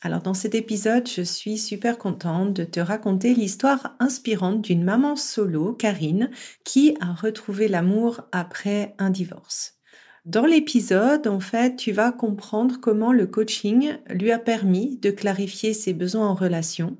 Alors 0.00 0.22
dans 0.22 0.34
cet 0.34 0.54
épisode, 0.54 1.08
je 1.08 1.22
suis 1.22 1.58
super 1.58 1.98
contente 1.98 2.54
de 2.54 2.62
te 2.62 2.78
raconter 2.78 3.34
l'histoire 3.34 3.96
inspirante 3.98 4.62
d'une 4.62 4.84
maman 4.84 5.16
solo, 5.16 5.72
Karine, 5.72 6.30
qui 6.62 6.96
a 7.00 7.12
retrouvé 7.12 7.66
l'amour 7.66 8.20
après 8.30 8.94
un 8.98 9.10
divorce. 9.10 9.74
Dans 10.24 10.46
l'épisode, 10.46 11.26
en 11.26 11.40
fait, 11.40 11.74
tu 11.74 11.90
vas 11.90 12.12
comprendre 12.12 12.76
comment 12.80 13.12
le 13.12 13.26
coaching 13.26 13.96
lui 14.08 14.30
a 14.30 14.38
permis 14.38 14.98
de 14.98 15.10
clarifier 15.10 15.72
ses 15.72 15.94
besoins 15.94 16.28
en 16.28 16.34
relation, 16.34 16.96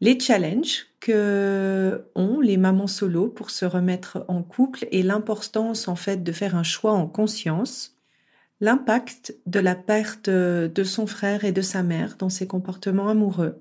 les 0.00 0.18
challenges 0.18 0.86
que 0.98 2.04
ont 2.16 2.40
les 2.40 2.56
mamans 2.56 2.88
solo 2.88 3.28
pour 3.28 3.50
se 3.50 3.64
remettre 3.64 4.24
en 4.26 4.42
couple 4.42 4.88
et 4.90 5.02
l'importance 5.02 5.86
en 5.86 5.96
fait 5.96 6.24
de 6.24 6.32
faire 6.32 6.56
un 6.56 6.62
choix 6.62 6.92
en 6.92 7.06
conscience, 7.06 7.99
l'impact 8.60 9.34
de 9.46 9.60
la 9.60 9.74
perte 9.74 10.28
de 10.28 10.84
son 10.84 11.06
frère 11.06 11.44
et 11.44 11.52
de 11.52 11.62
sa 11.62 11.82
mère 11.82 12.16
dans 12.18 12.28
ses 12.28 12.46
comportements 12.46 13.08
amoureux, 13.08 13.60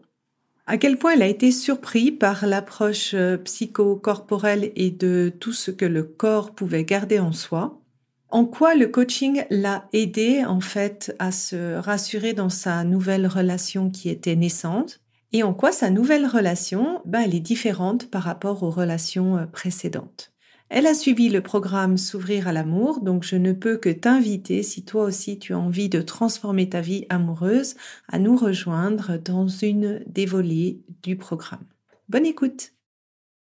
à 0.69 0.77
quel 0.77 0.97
point 0.97 1.13
elle 1.13 1.23
a 1.23 1.27
été 1.27 1.51
surpris 1.51 2.11
par 2.11 2.45
l'approche 2.45 3.15
euh, 3.15 3.37
psychocorporelle 3.37 4.71
et 4.75 4.91
de 4.91 5.33
tout 5.39 5.51
ce 5.51 5.71
que 5.71 5.85
le 5.85 6.03
corps 6.03 6.51
pouvait 6.51 6.83
garder 6.83 7.17
en 7.17 7.31
soi, 7.31 7.81
en 8.29 8.45
quoi 8.45 8.75
le 8.75 8.85
coaching 8.85 9.43
l'a 9.49 9.87
aidé 9.93 10.45
en 10.45 10.61
fait 10.61 11.15
à 11.17 11.31
se 11.31 11.73
rassurer 11.73 12.33
dans 12.33 12.49
sa 12.49 12.83
nouvelle 12.83 13.25
relation 13.25 13.89
qui 13.89 14.09
était 14.09 14.35
naissante, 14.35 14.99
et 15.33 15.41
en 15.41 15.55
quoi 15.55 15.71
sa 15.71 15.89
nouvelle 15.89 16.27
relation, 16.27 17.01
ben, 17.05 17.21
elle 17.21 17.33
est 17.33 17.39
différente 17.39 18.07
par 18.11 18.21
rapport 18.21 18.61
aux 18.61 18.69
relations 18.69 19.37
euh, 19.37 19.45
précédentes? 19.47 20.31
Elle 20.69 20.85
a 20.85 20.93
suivi 20.93 21.29
le 21.29 21.41
programme 21.41 21.97
S'ouvrir 21.97 22.47
à 22.47 22.53
l'amour, 22.53 23.01
donc 23.01 23.23
je 23.23 23.35
ne 23.35 23.53
peux 23.53 23.77
que 23.77 23.89
t'inviter, 23.89 24.61
si 24.61 24.85
toi 24.85 25.03
aussi 25.05 25.39
tu 25.39 25.53
as 25.53 25.59
envie 25.59 25.89
de 25.89 25.99
transformer 25.99 26.69
ta 26.69 26.79
vie 26.79 27.07
amoureuse, 27.09 27.73
à 28.07 28.19
nous 28.19 28.37
rejoindre 28.37 29.17
dans 29.17 29.47
une 29.47 30.03
des 30.05 30.27
volets 30.27 30.77
du 31.01 31.15
programme. 31.15 31.65
Bonne 32.07 32.27
écoute 32.27 32.73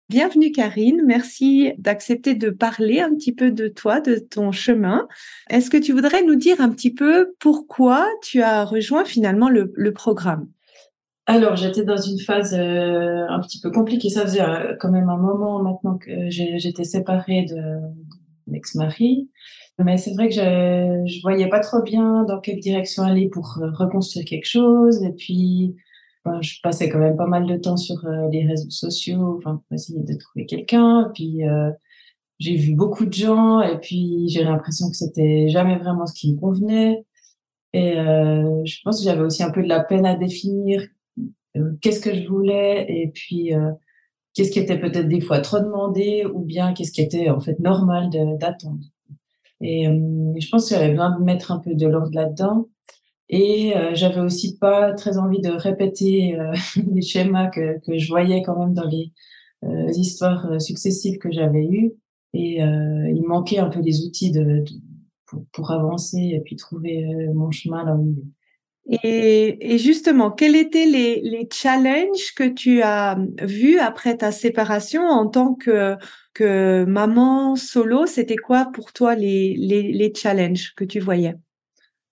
Bienvenue 0.09 0.51
Karine, 0.51 1.03
merci 1.05 1.73
d'accepter 1.77 2.35
de 2.35 2.49
parler 2.49 3.01
un 3.01 3.15
petit 3.15 3.33
peu 3.33 3.51
de 3.51 3.69
toi, 3.69 4.01
de 4.01 4.17
ton 4.17 4.51
chemin. 4.51 5.07
Est-ce 5.51 5.69
que 5.69 5.77
tu 5.77 5.93
voudrais 5.93 6.23
nous 6.23 6.37
dire 6.37 6.63
un 6.63 6.71
petit 6.71 6.93
peu 6.93 7.35
pourquoi 7.39 8.09
tu 8.23 8.41
as 8.41 8.65
rejoint 8.65 9.05
finalement 9.05 9.51
le, 9.51 9.73
le 9.77 9.93
programme? 9.93 10.49
Alors, 11.31 11.55
j'étais 11.55 11.85
dans 11.85 11.97
une 11.97 12.19
phase 12.19 12.55
euh, 12.55 13.25
un 13.29 13.39
petit 13.39 13.61
peu 13.61 13.71
compliquée. 13.71 14.09
Ça 14.09 14.23
faisait 14.23 14.43
euh, 14.43 14.75
quand 14.81 14.91
même 14.91 15.09
un 15.09 15.17
moment 15.17 15.63
maintenant 15.63 15.97
que 15.97 16.29
j'étais 16.29 16.83
séparée 16.83 17.45
de, 17.45 17.57
l'ex-mari. 18.49 19.31
Mais 19.79 19.97
c'est 19.97 20.13
vrai 20.15 20.29
que 20.29 20.35
je, 20.35 21.05
je 21.07 21.23
voyais 21.23 21.49
pas 21.49 21.61
trop 21.61 21.83
bien 21.83 22.25
dans 22.25 22.41
quelle 22.41 22.59
direction 22.59 23.05
aller 23.05 23.29
pour 23.29 23.59
euh, 23.63 23.71
reconstruire 23.73 24.25
quelque 24.25 24.47
chose. 24.47 25.05
Et 25.05 25.13
puis, 25.13 25.77
ben, 26.25 26.43
je 26.43 26.55
passais 26.65 26.89
quand 26.89 26.99
même 26.99 27.17
pas 27.17 27.29
mal 27.29 27.47
de 27.47 27.57
temps 27.57 27.77
sur 27.77 28.05
les 28.33 28.45
réseaux 28.45 28.71
sociaux, 28.71 29.37
enfin, 29.39 29.63
pour 29.69 29.75
essayer 29.75 30.03
de 30.03 30.19
trouver 30.19 30.47
quelqu'un. 30.47 31.13
Puis, 31.15 31.43
j'ai 32.41 32.57
vu 32.57 32.75
beaucoup 32.75 33.07
de 33.07 33.13
gens 33.13 33.61
et 33.61 33.79
puis 33.79 34.29
j'ai 34.29 34.43
l'impression 34.43 34.89
que 34.91 34.97
c'était 34.97 35.49
jamais 35.49 35.79
vraiment 35.79 36.07
ce 36.07 36.15
qui 36.15 36.33
me 36.35 36.41
convenait. 36.41 37.05
Et 37.73 37.93
je 37.95 38.81
pense 38.85 38.99
que 38.99 39.05
j'avais 39.05 39.23
aussi 39.23 39.43
un 39.45 39.51
peu 39.51 39.63
de 39.63 39.69
la 39.69 39.81
peine 39.81 40.07
à 40.07 40.17
définir 40.17 40.83
euh, 40.83 40.87
qu'est-ce 41.81 42.01
que 42.01 42.15
je 42.15 42.27
voulais 42.29 42.87
et 42.89 43.09
puis 43.09 43.55
euh, 43.55 43.71
qu'est-ce 44.35 44.51
qui 44.51 44.59
était 44.59 44.79
peut-être 44.79 45.09
des 45.09 45.21
fois 45.21 45.41
trop 45.41 45.61
demandé 45.61 46.25
ou 46.33 46.41
bien 46.41 46.73
qu'est-ce 46.73 46.93
qui 46.93 47.03
était 47.03 47.31
en 47.31 47.41
fait 47.41 47.59
normal 47.61 48.11
d'attendre. 48.39 48.85
Et 49.61 49.87
euh, 49.89 50.33
je 50.39 50.49
pense 50.49 50.69
que 50.69 50.75
j'avais 50.75 50.91
besoin 50.91 51.19
de 51.19 51.25
mettre 51.25 51.53
un 51.53 51.59
peu 51.59 51.75
de 51.75 51.87
l'ordre 51.87 52.15
là-dedans. 52.15 52.69
Et 53.33 53.75
j'avais 53.93 54.19
aussi 54.19 54.59
pas 54.59 54.93
très 54.93 55.17
envie 55.17 55.41
de 55.41 55.51
répéter 55.51 56.37
les 56.93 57.01
schémas 57.01 57.47
que, 57.47 57.79
que 57.87 57.97
je 57.97 58.09
voyais 58.09 58.43
quand 58.43 58.59
même 58.59 58.75
dans 58.75 58.89
les 58.89 59.13
histoires 59.97 60.61
successives 60.61 61.19
que 61.19 61.31
j'avais 61.31 61.65
eues. 61.65 61.93
Et 62.35 62.57
il 62.57 63.23
manquait 63.25 63.61
un 63.61 63.69
peu 63.69 63.83
des 63.83 64.05
outils 64.05 64.33
de, 64.33 64.65
pour, 65.27 65.45
pour, 65.53 65.71
avancer 65.71 66.19
et 66.19 66.41
puis 66.41 66.57
trouver 66.57 67.07
mon 67.33 67.53
chemin 67.53 67.85
là 67.85 67.95
où 67.95 68.17
et, 68.89 69.79
justement, 69.79 70.31
quels 70.31 70.57
étaient 70.57 70.87
les, 70.87 71.21
les, 71.21 71.49
challenges 71.53 72.35
que 72.35 72.49
tu 72.49 72.83
as 72.83 73.19
vus 73.43 73.79
après 73.79 74.17
ta 74.17 74.33
séparation 74.33 75.03
en 75.03 75.29
tant 75.29 75.55
que, 75.55 75.97
que 76.35 76.85
maman 76.85 77.57
solo? 77.57 78.07
C'était 78.07 78.37
quoi 78.37 78.71
pour 78.73 78.93
toi 78.93 79.15
les, 79.15 79.55
les, 79.57 79.93
les 79.93 80.13
challenges 80.15 80.75
que 80.75 80.85
tu 80.85 80.99
voyais? 80.99 81.37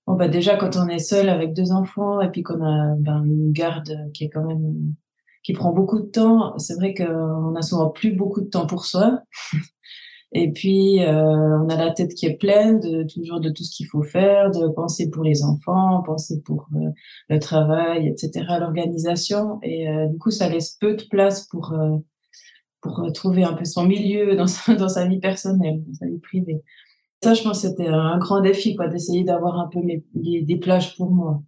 Bon, 0.07 0.15
bah 0.15 0.29
Déjà, 0.29 0.57
quand 0.57 0.77
on 0.77 0.89
est 0.89 1.01
seul 1.01 1.29
avec 1.29 1.53
deux 1.53 1.73
enfants 1.73 2.21
et 2.21 2.31
puis 2.31 2.43
qu'on 2.43 2.63
a 2.65 2.95
ben, 2.99 3.25
une 3.25 3.53
garde 3.53 4.11
qui 4.15 4.25
est 4.25 4.31
quand 4.31 4.45
même 4.45 4.95
qui 5.43 5.53
prend 5.55 5.73
beaucoup 5.73 6.01
de 6.01 6.07
temps, 6.07 6.59
c'est 6.59 6.75
vrai 6.75 6.95
qu'on 6.95 7.55
a 7.55 7.63
souvent 7.63 7.89
plus 7.89 8.13
beaucoup 8.13 8.41
de 8.41 8.49
temps 8.49 8.67
pour 8.67 8.85
soi. 8.85 9.21
Et 10.33 10.53
puis, 10.53 11.03
euh, 11.03 11.59
on 11.59 11.69
a 11.71 11.77
la 11.77 11.91
tête 11.91 12.13
qui 12.15 12.27
est 12.27 12.37
pleine 12.37 12.81
de 12.81 13.03
toujours 13.05 13.41
de 13.41 13.49
tout 13.49 13.65
ce 13.65 13.75
qu'il 13.75 13.87
faut 13.87 14.03
faire, 14.03 14.51
de 14.51 14.69
penser 14.69 15.09
pour 15.09 15.25
les 15.25 15.43
enfants, 15.43 16.03
penser 16.05 16.43
pour 16.43 16.69
euh, 16.75 16.91
le 17.31 17.39
travail, 17.39 18.09
etc., 18.09 18.45
l'organisation. 18.61 19.59
Et 19.63 19.89
euh, 19.89 20.07
du 20.07 20.19
coup, 20.19 20.31
ça 20.31 20.49
laisse 20.49 20.77
peu 20.81 20.97
de 20.97 21.05
place 21.05 21.47
pour 21.47 21.75
pour 22.81 23.13
trouver 23.13 23.43
un 23.43 23.55
peu 23.55 23.65
son 23.65 23.87
milieu 23.87 24.37
dans 24.37 24.47
sa, 24.47 24.75
dans 24.75 24.89
sa 24.89 25.07
vie 25.07 25.19
personnelle, 25.19 25.83
dans 25.87 25.95
sa 25.95 26.07
vie 26.07 26.19
privée. 26.19 26.63
Ça, 27.23 27.35
je 27.35 27.43
pense, 27.43 27.63
c'était 27.63 27.89
un 27.89 28.19
grand 28.19 28.41
défi, 28.41 28.77
quoi, 28.77 28.87
d'essayer 28.87 29.25
d'avoir 29.25 29.59
un 29.59 29.69
peu 29.69 29.81
des 30.15 30.57
plages 30.59 30.97
pour 30.97 31.11
moi. 31.11 31.43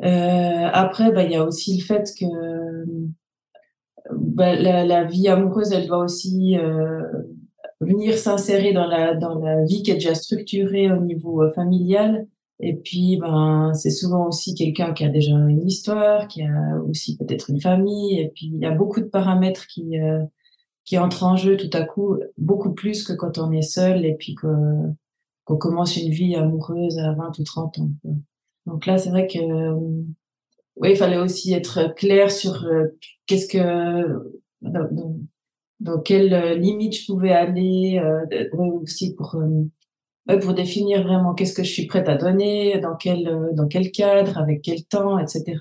après, 0.00 1.12
bah, 1.12 1.24
il 1.24 1.30
y 1.30 1.36
a 1.36 1.44
aussi 1.44 1.78
le 1.78 1.84
fait 1.84 2.10
que 2.18 2.26
bah, 4.10 4.56
la, 4.56 4.84
la, 4.84 5.04
vie 5.04 5.28
amoureuse, 5.28 5.72
elle 5.72 5.86
doit 5.86 6.02
aussi 6.02 6.56
venir 7.84 8.16
s'insérer 8.18 8.72
dans 8.72 8.86
la, 8.86 9.14
dans 9.14 9.38
la 9.38 9.64
vie 9.64 9.82
qui 9.82 9.90
est 9.90 9.94
déjà 9.94 10.14
structurée 10.14 10.90
au 10.90 11.00
niveau 11.00 11.42
euh, 11.42 11.50
familial. 11.52 12.26
Et 12.60 12.74
puis, 12.74 13.18
ben, 13.20 13.72
c'est 13.74 13.90
souvent 13.90 14.28
aussi 14.28 14.54
quelqu'un 14.54 14.92
qui 14.92 15.04
a 15.04 15.08
déjà 15.08 15.32
une 15.32 15.66
histoire, 15.66 16.28
qui 16.28 16.42
a 16.42 16.80
aussi 16.88 17.16
peut-être 17.16 17.50
une 17.50 17.60
famille. 17.60 18.20
Et 18.20 18.28
puis, 18.28 18.50
il 18.52 18.58
y 18.58 18.66
a 18.66 18.70
beaucoup 18.70 19.00
de 19.00 19.06
paramètres 19.06 19.66
qui, 19.66 20.00
euh, 20.00 20.22
qui 20.84 20.98
entrent 20.98 21.24
en 21.24 21.36
jeu 21.36 21.56
tout 21.56 21.70
à 21.72 21.82
coup, 21.82 22.18
beaucoup 22.38 22.72
plus 22.72 23.02
que 23.02 23.12
quand 23.12 23.38
on 23.38 23.50
est 23.52 23.62
seul 23.62 24.04
et 24.04 24.14
puis 24.14 24.34
qu'on 24.34 25.56
commence 25.56 25.96
une 25.96 26.10
vie 26.10 26.36
amoureuse 26.36 26.98
à 26.98 27.12
20 27.12 27.38
ou 27.38 27.44
30 27.44 27.78
ans. 27.80 27.90
Donc 28.66 28.86
là, 28.86 28.98
c'est 28.98 29.10
vrai 29.10 29.26
que, 29.26 29.38
euh, 29.38 29.74
oui, 30.76 30.90
il 30.90 30.96
fallait 30.96 31.18
aussi 31.18 31.52
être 31.52 31.94
clair 31.94 32.30
sur 32.30 32.66
qu'est-ce 33.26 33.46
que, 33.46 34.42
quelle 36.04 36.32
euh, 36.32 36.54
limite 36.54 36.96
je 36.96 37.06
pouvais 37.06 37.32
aller, 37.32 38.00
euh, 38.02 38.48
aussi 38.80 39.14
pour 39.14 39.36
euh, 39.36 40.38
pour 40.40 40.54
définir 40.54 41.02
vraiment 41.02 41.34
qu'est-ce 41.34 41.52
que 41.52 41.62
je 41.62 41.70
suis 41.70 41.86
prête 41.86 42.08
à 42.08 42.16
donner, 42.16 42.78
dans 42.78 42.96
quel 42.96 43.50
dans 43.52 43.68
quel 43.68 43.90
cadre, 43.90 44.38
avec 44.38 44.62
quel 44.62 44.84
temps, 44.84 45.18
etc. 45.18 45.58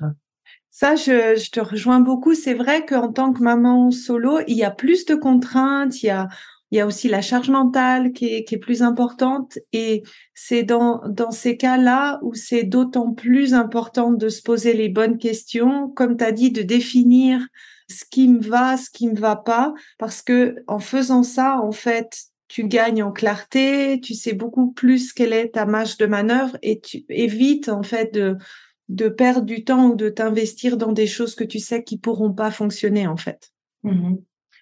Ça, 0.69 0.95
je, 0.95 1.35
je 1.35 1.51
te 1.51 1.59
rejoins 1.59 1.99
beaucoup. 1.99 2.33
C'est 2.33 2.53
vrai 2.53 2.85
qu'en 2.85 3.11
tant 3.11 3.33
que 3.33 3.43
maman 3.43 3.91
solo, 3.91 4.39
il 4.47 4.55
y 4.55 4.63
a 4.63 4.71
plus 4.71 5.05
de 5.05 5.15
contraintes, 5.15 6.01
il 6.01 6.07
y 6.07 6.09
a 6.09 6.29
il 6.73 6.77
y 6.77 6.79
a 6.79 6.87
aussi 6.87 7.07
la 7.07 7.21
charge 7.21 7.51
mentale 7.51 8.13
qui 8.13 8.33
est, 8.33 8.45
qui 8.45 8.55
est 8.55 8.57
plus 8.57 8.81
importante 8.81 9.59
et 9.73 10.01
c'est 10.33 10.63
dans, 10.63 11.03
dans 11.07 11.29
ces 11.29 11.55
cas-là 11.55 12.17
où 12.23 12.33
c'est 12.33 12.63
d'autant 12.63 13.13
plus 13.13 13.53
important 13.53 14.11
de 14.11 14.27
se 14.27 14.41
poser 14.41 14.73
les 14.73 14.89
bonnes 14.89 15.19
questions, 15.19 15.87
comme 15.89 16.17
tu 16.17 16.23
as 16.23 16.31
dit, 16.31 16.51
de 16.51 16.63
définir 16.63 17.45
ce 17.89 18.03
qui 18.09 18.27
me 18.27 18.41
va, 18.41 18.77
ce 18.77 18.89
qui 18.89 19.07
me 19.07 19.19
va 19.19 19.35
pas, 19.35 19.73
parce 19.97 20.21
que 20.21 20.55
en 20.67 20.79
faisant 20.79 21.23
ça, 21.23 21.59
en 21.61 21.71
fait, 21.71 22.25
tu 22.47 22.67
gagnes 22.67 23.03
en 23.03 23.11
clarté, 23.11 23.99
tu 24.01 24.13
sais 24.13 24.33
beaucoup 24.33 24.71
plus 24.71 25.13
quelle 25.13 25.33
est 25.33 25.49
ta 25.49 25.65
marge 25.65 25.97
de 25.97 26.05
manœuvre 26.05 26.57
et 26.61 26.79
tu 26.79 27.05
évites 27.09 27.69
en 27.69 27.83
fait 27.83 28.13
de, 28.13 28.37
de 28.89 29.09
perdre 29.09 29.45
du 29.45 29.63
temps 29.63 29.87
ou 29.89 29.95
de 29.95 30.09
t'investir 30.09 30.77
dans 30.77 30.91
des 30.91 31.07
choses 31.07 31.35
que 31.35 31.43
tu 31.43 31.59
sais 31.59 31.83
qui 31.83 31.97
pourront 31.97 32.33
pas 32.33 32.51
fonctionner 32.51 33.07
en 33.07 33.17
fait. 33.17 33.51
Mmh 33.83 34.15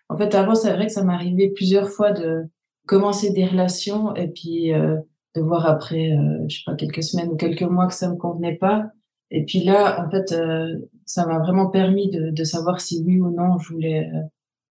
en 0.09 0.17
fait, 0.17 0.35
avant, 0.35 0.55
c'est 0.55 0.73
vrai 0.73 0.87
que 0.87 0.91
ça 0.91 1.05
m'arrivait 1.05 1.53
plusieurs 1.55 1.89
fois 1.89 2.11
de 2.11 2.43
commencer 2.85 3.31
des 3.31 3.45
relations 3.45 4.13
et 4.13 4.27
puis 4.27 4.73
euh, 4.73 4.97
de 5.35 5.41
voir 5.41 5.65
après, 5.65 6.11
euh, 6.11 6.45
je 6.49 6.57
sais 6.57 6.63
pas, 6.65 6.75
quelques 6.75 7.01
semaines 7.01 7.29
ou 7.29 7.37
quelques 7.37 7.61
mois 7.61 7.87
que 7.87 7.93
ça 7.93 8.09
me 8.09 8.17
convenait 8.17 8.57
pas. 8.57 8.87
Et 9.31 9.45
puis 9.45 9.63
là, 9.63 10.05
en 10.05 10.09
fait, 10.11 10.33
euh, 10.33 10.77
ça 11.05 11.25
m'a 11.25 11.39
vraiment 11.39 11.67
permis 11.67 12.09
de, 12.09 12.31
de, 12.31 12.43
savoir 12.43 12.81
si 12.81 13.01
oui 13.05 13.19
ou 13.19 13.31
non 13.31 13.57
je 13.59 13.73
voulais 13.73 14.09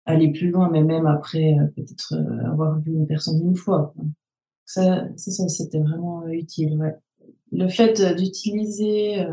aller 0.10 0.32
plus 0.32 0.50
loin, 0.50 0.70
mais 0.70 0.84
même 0.84 1.06
après 1.06 1.54
euh, 1.54 1.68
peut-être 1.76 2.14
euh, 2.14 2.52
avoir 2.52 2.80
vu 2.80 2.94
une 2.94 3.08
personne 3.08 3.42
une 3.42 3.56
fois. 3.56 3.94
Ça, 4.66 5.08
ça, 5.16 5.48
c'était 5.48 5.80
vraiment 5.80 6.24
euh, 6.24 6.32
utile. 6.32 6.78
Ouais. 6.78 6.96
Le 7.52 7.68
fait 7.68 8.16
d'utiliser 8.16 9.26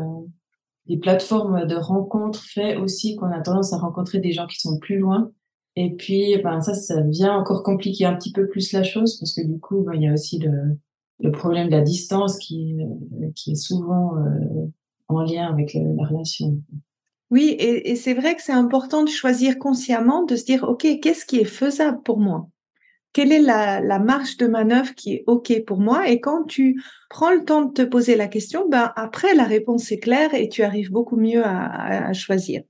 des 0.87 0.97
plateformes 0.97 1.67
de 1.67 1.75
rencontres 1.75 2.41
fait 2.41 2.75
aussi 2.75 3.15
qu'on 3.15 3.31
a 3.31 3.41
tendance 3.41 3.73
à 3.73 3.77
rencontrer 3.77 4.19
des 4.19 4.31
gens 4.31 4.47
qui 4.47 4.59
sont 4.59 4.79
plus 4.79 4.97
loin. 4.97 5.31
Et 5.75 5.93
puis, 5.93 6.35
ben, 6.43 6.59
ça, 6.61 6.73
ça 6.73 7.01
vient 7.01 7.35
encore 7.35 7.61
compliquer 7.61 8.05
un 8.05 8.15
petit 8.15 8.31
peu 8.31 8.47
plus 8.47 8.71
la 8.71 8.81
chose 8.81 9.19
parce 9.19 9.33
que 9.35 9.45
du 9.45 9.59
coup, 9.59 9.83
ben, 9.83 9.93
il 9.93 10.01
y 10.01 10.07
a 10.07 10.13
aussi 10.13 10.39
le, 10.39 10.79
le 11.19 11.31
problème 11.31 11.67
de 11.67 11.73
la 11.73 11.81
distance 11.81 12.39
qui, 12.39 12.79
qui 13.35 13.51
est 13.51 13.55
souvent 13.55 14.15
en 15.07 15.23
lien 15.23 15.47
avec 15.51 15.73
la 15.73 16.05
relation. 16.05 16.61
Oui, 17.29 17.55
et, 17.59 17.95
c'est 17.95 18.13
vrai 18.13 18.35
que 18.35 18.41
c'est 18.41 18.53
important 18.53 19.03
de 19.03 19.09
choisir 19.09 19.59
consciemment, 19.59 20.23
de 20.23 20.35
se 20.35 20.45
dire, 20.45 20.63
OK, 20.63 20.87
qu'est-ce 21.01 21.25
qui 21.25 21.39
est 21.39 21.45
faisable 21.45 22.01
pour 22.03 22.19
moi? 22.19 22.47
Quelle 23.11 23.31
est 23.31 23.41
la, 23.41 23.99
marge 23.99 24.37
de 24.37 24.47
manœuvre 24.47 24.93
qui 24.95 25.15
est 25.15 25.23
OK 25.27 25.51
pour 25.65 25.79
moi? 25.79 26.07
Et 26.07 26.21
quand 26.21 26.43
tu 26.43 26.81
prends 27.09 27.31
le 27.31 27.43
temps 27.43 27.63
de 27.63 27.73
te 27.73 27.81
poser 27.81 28.15
la 28.15 28.27
question, 28.27 28.67
ben 28.69 28.93
après, 28.95 29.33
la 29.35 29.43
réponse 29.43 29.91
est 29.91 29.99
claire 29.99 30.33
et 30.33 30.47
tu 30.47 30.63
arrives 30.63 30.91
beaucoup 30.91 31.17
mieux 31.17 31.43
à, 31.43 32.13
choisir. 32.13 32.61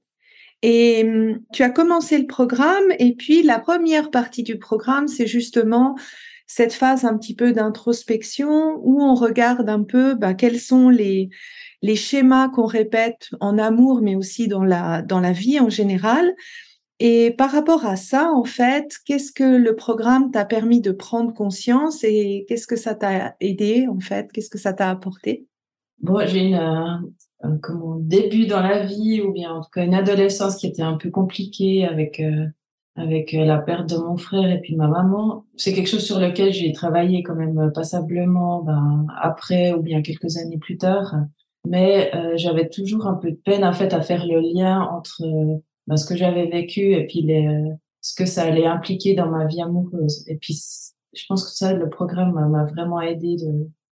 Et 0.63 1.04
hum, 1.06 1.40
tu 1.54 1.62
as 1.62 1.69
commencé 1.69 2.18
le 2.18 2.25
programme 2.25 2.92
et 2.98 3.13
puis 3.13 3.44
la 3.44 3.60
première 3.60 4.10
partie 4.10 4.42
du 4.42 4.57
programme, 4.57 5.07
c'est 5.07 5.28
justement 5.28 5.95
cette 6.48 6.74
phase 6.74 7.06
un 7.06 7.18
petit 7.18 7.36
peu 7.36 7.51
d'introspection 7.51 8.80
où 8.81 9.04
on 9.04 9.13
regarde 9.13 9.69
un 9.69 9.83
peu 9.83 10.16
ben, 10.16 10.33
quels 10.33 10.60
sont 10.60 10.90
les, 10.90 11.30
les 11.82 11.96
schémas 11.96 12.50
qu'on 12.50 12.66
répète 12.66 13.30
en 13.40 13.58
amour, 13.58 14.02
mais 14.02 14.16
aussi 14.16 14.48
dans 14.48 14.64
la, 14.64 15.02
dans 15.02 15.20
la 15.20 15.32
vie 15.32 15.60
en 15.60 15.70
général. 15.70 16.34
Et 17.00 17.32
par 17.38 17.52
rapport 17.52 17.86
à 17.86 17.96
ça, 17.96 18.32
en 18.32 18.44
fait, 18.44 18.98
qu'est-ce 19.06 19.32
que 19.32 19.44
le 19.44 19.76
programme 19.76 20.32
t'a 20.32 20.46
permis 20.46 20.82
de 20.82 20.92
prendre 20.92 21.32
conscience 21.34 22.04
et 22.04 22.46
qu'est-ce 22.48 22.66
que 22.66 22.76
ça 22.76 22.96
t'a 22.96 23.36
aidé, 23.40 23.88
en 23.88 24.00
fait? 24.00 24.32
Qu'est-ce 24.32 24.50
que 24.50 24.58
ça 24.58 24.74
t'a 24.74 24.90
apporté? 24.90 25.46
Bon, 26.02 26.20
j'ai 26.26 26.48
une, 26.48 26.56
un, 26.56 27.04
un, 27.44 27.60
début 28.00 28.48
dans 28.48 28.62
la 28.62 28.84
vie 28.84 29.22
ou 29.22 29.32
bien 29.32 29.52
en 29.54 29.62
tout 29.62 29.70
cas 29.72 29.84
une 29.84 29.96
adolescence 29.96 30.56
qui 30.56 30.68
était 30.68 30.84
un 30.84 30.98
peu 30.98 31.10
compliquée 31.10 31.86
avec 31.86 32.20
euh, 32.20 32.46
avec 32.96 33.34
euh, 33.34 33.46
la 33.46 33.58
perte 33.58 33.90
de 33.90 33.98
mon 33.98 34.18
frère 34.18 34.50
et 34.50 34.60
puis 34.60 34.76
ma 34.76 34.88
maman. 34.88 35.46
C'est 35.56 35.74
quelque 35.74 35.90
chose 35.90 36.06
sur 36.06 36.20
lequel 36.20 36.52
j'ai 36.52 36.72
travaillé 36.72 37.24
quand 37.24 37.36
même 37.36 37.72
passablement 37.74 38.62
ben, 38.62 39.08
après 39.22 39.74
ou 39.74 39.82
bien 39.82 40.02
quelques 40.02 40.38
années 40.38 40.58
plus 40.58 40.78
tard 40.78 41.16
mais 41.65 42.12
euh, 42.15 42.33
j'avais 42.36 42.69
toujours 42.69 43.07
un 43.07 43.15
peu 43.15 43.31
de 43.31 43.38
peine 43.38 43.63
en 43.63 43.74
fait 43.74 43.94
à 43.94 44.01
faire 44.01 44.25
le 44.25 44.39
lien 44.39 44.81
entre 44.81 45.24
euh, 45.24 45.95
ce 45.95 46.06
que 46.06 46.15
j'avais 46.15 46.48
vécu 46.48 46.94
et 46.94 47.06
puis 47.07 47.21
les, 47.21 47.48
ce 48.01 48.15
que 48.15 48.25
ça 48.25 48.44
allait 48.44 48.65
impliquer 48.65 49.15
dans 49.15 49.30
ma 49.30 49.45
vie 49.45 49.62
amoureuse. 49.62 50.24
Et 50.27 50.38
puis 50.38 50.59
je 51.13 51.24
pense 51.27 51.45
que 51.45 51.51
ça, 51.51 51.74
le 51.74 51.89
programme 51.89 52.33
m'a 52.50 52.65
vraiment 52.65 53.01
aidé 53.01 53.38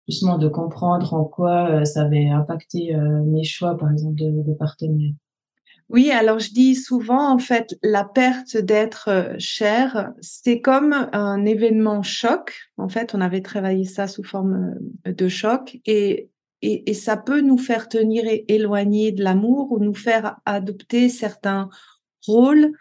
justement 0.07 0.38
de 0.38 0.47
comprendre 0.47 1.13
en 1.13 1.25
quoi 1.25 1.69
euh, 1.69 1.85
ça 1.85 2.03
avait 2.03 2.29
impacté 2.29 2.95
mes 3.25 3.44
choix, 3.44 3.77
par 3.77 3.91
exemple, 3.91 4.15
de, 4.15 4.44
de 4.44 4.53
partenaire. 4.53 5.11
Oui, 5.89 6.11
alors 6.11 6.38
je 6.38 6.51
dis 6.51 6.75
souvent, 6.75 7.33
en 7.33 7.39
fait, 7.39 7.75
la 7.81 8.03
perte 8.03 8.56
d'être 8.57 9.33
cher, 9.39 10.11
c'est 10.21 10.61
comme 10.61 10.94
un 11.13 11.45
événement 11.45 12.03
choc. 12.03 12.53
En 12.77 12.89
fait, 12.89 13.15
on 13.15 13.21
avait 13.21 13.41
travaillé 13.41 13.85
ça 13.85 14.07
sous 14.07 14.23
forme 14.23 14.75
de 15.03 15.27
choc. 15.27 15.79
Et 15.88 16.29
et, 16.61 16.89
et, 16.89 16.94
ça 16.94 17.17
peut 17.17 17.41
nous 17.41 17.57
faire 17.57 17.88
tenir 17.88 18.25
éloignés 18.47 19.11
de 19.11 19.23
l'amour 19.23 19.71
ou 19.71 19.79
nous 19.79 19.94
faire 19.94 20.38
adopter 20.45 21.09
certains 21.09 21.69
rôles 22.25 22.71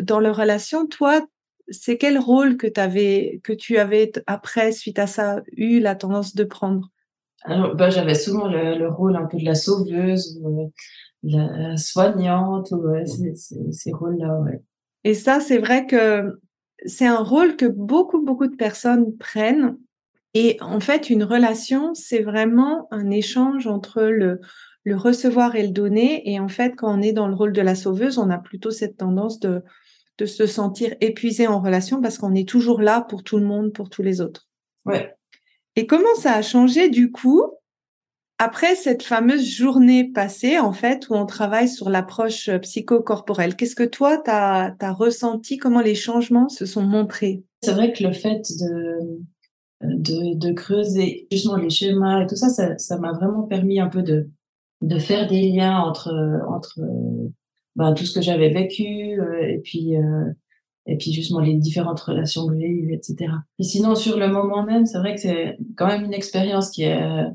dans 0.00 0.20
leur 0.20 0.36
relation. 0.36 0.86
Toi, 0.86 1.26
c'est 1.68 1.98
quel 1.98 2.18
rôle 2.18 2.56
que, 2.56 2.68
avais, 2.78 3.40
que 3.44 3.52
tu 3.52 3.78
avais 3.78 4.12
après, 4.26 4.72
suite 4.72 4.98
à 4.98 5.06
ça, 5.06 5.42
eu 5.52 5.80
la 5.80 5.94
tendance 5.94 6.34
de 6.34 6.44
prendre? 6.44 6.88
Alors, 7.42 7.74
ben, 7.74 7.90
j'avais 7.90 8.14
souvent 8.14 8.48
le, 8.48 8.78
le, 8.78 8.88
rôle 8.88 9.16
un 9.16 9.26
peu 9.26 9.38
de 9.38 9.44
la 9.44 9.54
sauveuse, 9.54 10.40
ou, 10.42 10.60
euh, 10.62 10.68
la 11.22 11.76
soignante, 11.76 12.72
ou 12.72 12.82
ces, 13.04 13.92
rôles-là. 13.92 14.40
Ouais. 14.40 14.62
Et 15.04 15.14
ça, 15.14 15.40
c'est 15.40 15.58
vrai 15.58 15.86
que 15.86 16.38
c'est 16.84 17.06
un 17.06 17.22
rôle 17.22 17.56
que 17.56 17.66
beaucoup, 17.66 18.22
beaucoup 18.22 18.46
de 18.46 18.56
personnes 18.56 19.16
prennent 19.16 19.76
et 20.38 20.58
en 20.60 20.80
fait, 20.80 21.08
une 21.08 21.24
relation, 21.24 21.94
c'est 21.94 22.22
vraiment 22.22 22.86
un 22.90 23.10
échange 23.10 23.66
entre 23.66 24.02
le, 24.02 24.40
le 24.84 24.96
recevoir 24.96 25.56
et 25.56 25.62
le 25.62 25.72
donner. 25.72 26.30
Et 26.30 26.38
en 26.38 26.48
fait, 26.48 26.74
quand 26.76 26.92
on 26.96 27.00
est 27.00 27.12
dans 27.12 27.28
le 27.28 27.34
rôle 27.34 27.52
de 27.52 27.62
la 27.62 27.74
sauveuse, 27.74 28.18
on 28.18 28.28
a 28.30 28.38
plutôt 28.38 28.70
cette 28.70 28.98
tendance 28.98 29.40
de, 29.40 29.62
de 30.18 30.26
se 30.26 30.46
sentir 30.46 30.94
épuisé 31.00 31.46
en 31.46 31.60
relation 31.60 32.00
parce 32.02 32.18
qu'on 32.18 32.34
est 32.34 32.48
toujours 32.48 32.82
là 32.82 33.00
pour 33.00 33.22
tout 33.22 33.38
le 33.38 33.46
monde, 33.46 33.72
pour 33.72 33.88
tous 33.88 34.02
les 34.02 34.20
autres. 34.20 34.46
Ouais. 34.84 35.14
Et 35.74 35.86
comment 35.86 36.14
ça 36.18 36.34
a 36.34 36.42
changé 36.42 36.88
du 36.88 37.10
coup 37.10 37.42
après 38.38 38.74
cette 38.74 39.02
fameuse 39.02 39.46
journée 39.48 40.12
passée, 40.12 40.58
en 40.58 40.72
fait, 40.72 41.08
où 41.08 41.14
on 41.14 41.24
travaille 41.24 41.68
sur 41.68 41.88
l'approche 41.88 42.50
psychocorporelle? 42.62 43.56
Qu'est-ce 43.56 43.76
que 43.76 43.88
toi, 43.88 44.18
tu 44.18 44.30
as, 44.30 44.74
as 44.78 44.92
ressenti? 44.92 45.56
Comment 45.56 45.80
les 45.80 45.94
changements 45.94 46.50
se 46.50 46.66
sont 46.66 46.82
montrés? 46.82 47.42
C'est 47.62 47.72
vrai 47.72 47.92
que 47.94 48.04
le 48.04 48.12
fait 48.12 48.42
de 48.60 49.20
de, 49.88 50.52
creuser 50.52 51.26
justement 51.30 51.56
les 51.56 51.70
schémas 51.70 52.22
et 52.22 52.26
tout 52.26 52.36
ça, 52.36 52.48
ça 52.76 52.98
m'a 52.98 53.12
vraiment 53.12 53.42
permis 53.42 53.80
un 53.80 53.88
peu 53.88 54.02
de, 54.02 54.30
de 54.82 54.98
faire 54.98 55.26
des 55.28 55.42
liens 55.50 55.78
entre, 55.78 56.12
entre 56.48 56.80
ben, 57.76 57.92
tout 57.92 58.06
ce 58.06 58.14
que 58.14 58.22
j'avais 58.22 58.48
vécu 58.48 59.20
euh, 59.20 59.46
et 59.46 59.58
puis 59.58 59.96
euh, 59.96 60.32
et 60.86 60.96
puis 60.96 61.12
justement 61.12 61.40
les 61.40 61.54
différentes 61.54 62.00
relations 62.00 62.46
que 62.46 62.58
j'ai 62.58 62.68
eues, 62.68 62.94
etc. 62.94 63.32
Et 63.58 63.64
sinon, 63.64 63.94
sur 63.94 64.18
le 64.18 64.28
moment 64.28 64.62
même, 64.64 64.86
c'est 64.86 64.98
vrai 64.98 65.14
que 65.14 65.20
c'est 65.20 65.58
quand 65.76 65.88
même 65.88 66.04
une 66.04 66.14
expérience 66.14 66.70
qui 66.70 66.84
est 66.84 67.02
euh, 67.02 67.28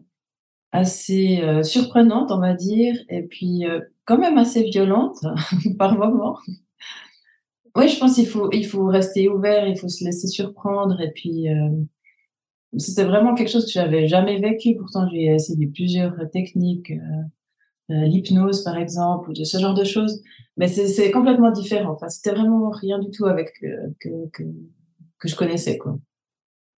assez 0.72 1.42
surprenante, 1.64 2.32
on 2.32 2.40
va 2.40 2.54
dire, 2.54 2.96
et 3.10 3.24
puis 3.24 3.66
quand 4.06 4.18
même 4.18 4.38
assez 4.38 4.64
violente 4.64 5.18
par 5.78 5.98
moment. 5.98 6.38
Oui, 7.76 7.90
je 7.90 8.00
pense 8.00 8.16
qu'il 8.16 8.26
faut 8.26 8.50
il 8.54 8.66
faut 8.66 8.86
rester 8.86 9.28
ouvert, 9.28 9.68
il 9.68 9.78
faut 9.78 9.90
se 9.90 10.06
laisser 10.06 10.28
surprendre 10.28 11.02
et 11.02 11.12
puis 11.12 11.48
c'était 12.78 13.04
vraiment 13.04 13.36
quelque 13.36 13.50
chose 13.50 13.66
que 13.66 13.72
j'avais 13.72 14.08
jamais 14.08 14.40
vécu. 14.40 14.76
Pourtant, 14.76 15.08
j'ai 15.12 15.26
essayé 15.26 15.68
plusieurs 15.68 16.16
techniques, 16.32 16.92
euh, 16.92 17.94
euh, 17.94 18.06
l'hypnose 18.06 18.64
par 18.64 18.78
exemple, 18.78 19.30
ou 19.30 19.34
de 19.34 19.44
ce 19.44 19.58
genre 19.58 19.74
de 19.74 19.84
choses. 19.84 20.22
Mais 20.58 20.68
c'est 20.68 21.12
complètement 21.12 21.52
différent. 21.52 21.94
Enfin, 21.94 22.10
c'était 22.10 22.32
vraiment 22.32 22.70
rien 22.70 23.00
du 23.00 23.12
tout 23.12 23.26
avec 23.26 23.52
euh, 23.64 23.88
que, 24.00 24.30
que, 24.32 24.44
que 25.20 25.28
je 25.28 25.36
connaissais 25.36 25.78
quoi. 25.78 25.98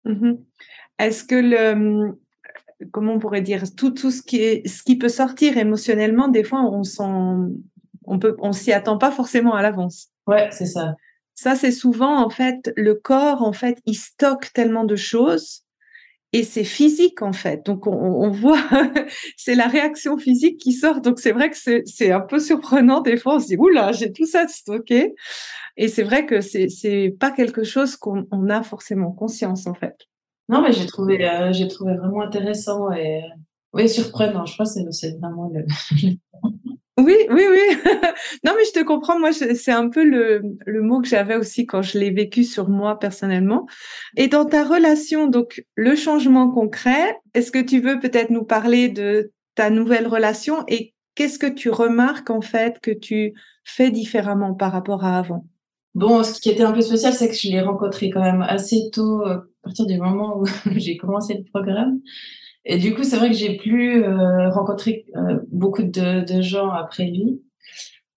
Mmh 0.05 0.33
Est-ce 0.99 1.23
que 1.23 1.35
le 1.35 2.17
comment 2.91 3.13
on 3.13 3.19
pourrait 3.19 3.41
dire 3.41 3.63
tout 3.77 3.91
tout 3.91 4.11
ce 4.11 4.21
qui 4.21 4.37
est 4.37 4.67
ce 4.67 4.83
qui 4.83 4.97
peut 4.97 5.09
sortir 5.09 5.57
émotionnellement, 5.57 6.27
des 6.27 6.43
fois 6.43 6.61
on 6.61 6.83
s'en 6.83 7.49
on 8.03 8.19
peut 8.19 8.35
on 8.39 8.51
s'y 8.51 8.73
attend 8.73 8.97
pas 8.97 9.11
forcément 9.11 9.53
à 9.53 9.61
l'avance. 9.61 10.09
Ouais, 10.27 10.49
c'est 10.51 10.65
ça. 10.65 10.95
Ça, 11.35 11.55
c'est 11.55 11.71
souvent, 11.71 12.23
en 12.23 12.29
fait, 12.29 12.71
le 12.75 12.93
corps, 12.93 13.41
en 13.41 13.53
fait, 13.53 13.79
il 13.85 13.95
stocke 13.95 14.53
tellement 14.53 14.83
de 14.83 14.95
choses 14.95 15.63
et 16.33 16.43
c'est 16.43 16.63
physique 16.63 17.21
en 17.21 17.31
fait. 17.31 17.63
Donc 17.65 17.85
on, 17.85 18.29
voit, 18.31 18.59
c'est 19.37 19.53
la 19.53 19.67
réaction 19.67 20.17
physique 20.17 20.57
qui 20.57 20.73
sort. 20.73 20.99
Donc 20.99 21.19
c'est 21.19 21.31
vrai 21.31 21.51
que 21.51 21.57
c'est 21.85 22.11
un 22.11 22.21
peu 22.21 22.39
surprenant 22.39 23.01
des 23.01 23.17
fois. 23.17 23.35
On 23.35 23.39
se 23.39 23.47
dit 23.47 23.55
oula, 23.55 23.91
j'ai 23.91 24.11
tout 24.11 24.25
ça 24.25 24.47
stocké. 24.47 25.13
Et 25.77 25.87
c'est 25.87 26.03
vrai 26.03 26.25
que 26.25 26.41
c'est 26.41 26.69
c'est 26.69 27.15
pas 27.19 27.31
quelque 27.31 27.63
chose 27.63 27.95
qu'on 27.95 28.49
a 28.49 28.63
forcément 28.63 29.11
conscience 29.11 29.67
en 29.67 29.75
fait. 29.75 29.95
Non, 30.49 30.61
mais 30.61 30.73
j'ai 30.73 30.87
trouvé 30.87 31.23
euh, 31.23 31.67
trouvé 31.69 31.95
vraiment 31.95 32.21
intéressant 32.21 32.91
et 32.91 33.21
oui 33.71 33.87
surprenant. 33.87 34.45
Je 34.45 34.53
crois 34.53 34.65
que 34.65 34.91
c'est 34.91 35.17
vraiment 35.19 35.51
le 35.53 35.65
Oui, 36.99 37.15
oui, 37.31 37.43
oui. 37.49 37.77
non, 38.45 38.53
mais 38.55 38.65
je 38.65 38.71
te 38.71 38.83
comprends. 38.83 39.19
Moi, 39.19 39.31
c'est 39.33 39.71
un 39.71 39.89
peu 39.89 40.03
le, 40.03 40.41
le 40.65 40.81
mot 40.81 41.01
que 41.01 41.07
j'avais 41.07 41.35
aussi 41.35 41.65
quand 41.65 41.81
je 41.81 41.97
l'ai 41.97 42.11
vécu 42.11 42.43
sur 42.43 42.69
moi 42.69 42.99
personnellement. 42.99 43.65
Et 44.15 44.27
dans 44.27 44.45
ta 44.45 44.63
relation, 44.63 45.27
donc 45.27 45.63
le 45.75 45.95
changement 45.95 46.51
concret, 46.51 47.17
est-ce 47.33 47.51
que 47.51 47.63
tu 47.63 47.79
veux 47.79 47.99
peut-être 47.99 48.29
nous 48.29 48.43
parler 48.43 48.89
de 48.89 49.31
ta 49.55 49.71
nouvelle 49.71 50.07
relation 50.07 50.63
et 50.67 50.93
qu'est-ce 51.15 51.39
que 51.39 51.47
tu 51.47 51.69
remarques 51.69 52.29
en 52.29 52.41
fait 52.41 52.79
que 52.79 52.91
tu 52.91 53.33
fais 53.63 53.89
différemment 53.89 54.53
par 54.53 54.71
rapport 54.71 55.03
à 55.03 55.17
avant? 55.17 55.45
Bon, 55.95 56.23
ce 56.23 56.39
qui 56.39 56.49
était 56.49 56.63
un 56.63 56.71
peu 56.71 56.81
spécial, 56.81 57.13
c'est 57.13 57.27
que 57.27 57.35
je 57.35 57.49
l'ai 57.49 57.61
rencontré 57.61 58.09
quand 58.09 58.21
même 58.21 58.41
assez 58.41 58.89
tôt, 58.91 59.21
euh, 59.21 59.37
à 59.37 59.45
partir 59.63 59.85
du 59.85 59.97
moment 59.97 60.39
où 60.39 60.45
j'ai 60.75 60.97
commencé 60.97 61.35
le 61.35 61.43
programme. 61.43 62.01
Et 62.65 62.77
du 62.77 62.93
coup, 62.93 63.03
c'est 63.03 63.17
vrai 63.17 63.29
que 63.29 63.35
j'ai 63.35 63.57
plus 63.57 64.03
euh, 64.03 64.49
rencontré 64.49 65.05
euh, 65.15 65.39
beaucoup 65.51 65.83
de, 65.83 66.23
de, 66.25 66.41
gens 66.41 66.69
après 66.69 67.05
lui. 67.05 67.41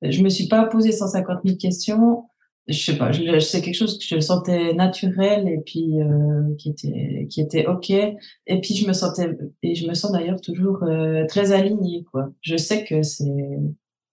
Je 0.02 0.22
me 0.22 0.28
suis 0.28 0.46
pas 0.48 0.64
posé 0.66 0.92
150 0.92 1.40
000 1.44 1.56
questions. 1.58 2.24
Je 2.68 2.78
sais 2.78 2.98
pas, 2.98 3.12
je, 3.12 3.38
c'est 3.38 3.60
quelque 3.60 3.76
chose 3.76 3.96
que 3.96 4.04
je 4.04 4.18
sentais 4.18 4.74
naturel 4.74 5.46
et 5.48 5.58
puis 5.64 6.00
euh, 6.00 6.54
qui 6.58 6.70
était 6.70 7.26
qui 7.30 7.40
était 7.40 7.66
ok. 7.66 7.90
Et 7.90 8.60
puis 8.60 8.74
je 8.74 8.88
me 8.88 8.92
sentais 8.92 9.30
et 9.62 9.76
je 9.76 9.86
me 9.86 9.94
sens 9.94 10.10
d'ailleurs 10.10 10.40
toujours 10.40 10.82
euh, 10.82 11.24
très 11.28 11.52
alignée 11.52 12.04
quoi. 12.10 12.32
Je 12.40 12.56
sais 12.56 12.84
que 12.84 13.02
c'est 13.02 13.24